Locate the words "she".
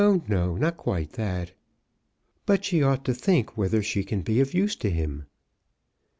2.65-2.81, 3.83-4.03